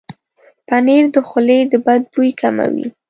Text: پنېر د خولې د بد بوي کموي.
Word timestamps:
پنېر 0.67 1.03
د 1.13 1.17
خولې 1.27 1.59
د 1.71 1.73
بد 1.85 2.01
بوي 2.13 2.31
کموي. 2.41 2.87